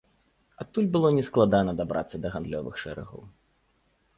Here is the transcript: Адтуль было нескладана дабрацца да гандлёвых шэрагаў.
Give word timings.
Адтуль 0.63 0.87
было 0.95 1.11
нескладана 1.17 1.75
дабрацца 1.81 2.15
да 2.25 2.33
гандлёвых 2.37 2.83
шэрагаў. 2.85 3.21